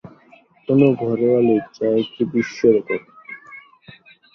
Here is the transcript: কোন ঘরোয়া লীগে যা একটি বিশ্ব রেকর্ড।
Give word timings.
কোন 0.67 0.81
ঘরোয়া 1.01 1.39
লীগে 1.39 1.69
যা 1.75 1.87
একটি 2.01 2.21
বিশ্ব 2.33 2.59
রেকর্ড। 2.75 3.05